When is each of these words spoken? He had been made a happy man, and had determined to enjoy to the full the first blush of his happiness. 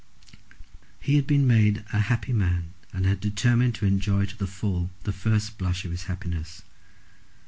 He 0.99 1.15
had 1.15 1.27
been 1.27 1.45
made 1.45 1.85
a 1.93 1.99
happy 1.99 2.33
man, 2.33 2.73
and 2.91 3.05
had 3.05 3.19
determined 3.19 3.75
to 3.75 3.85
enjoy 3.85 4.25
to 4.25 4.35
the 4.35 4.47
full 4.47 4.89
the 5.03 5.13
first 5.13 5.59
blush 5.59 5.85
of 5.85 5.91
his 5.91 6.05
happiness. 6.05 6.63